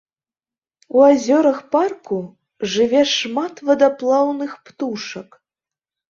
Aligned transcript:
У 0.99 1.01
азёрах 1.09 1.57
парку 1.75 2.17
жыве 2.75 3.01
шмат 3.15 3.55
вадаплаўных 3.67 4.51
птушак. 4.71 5.29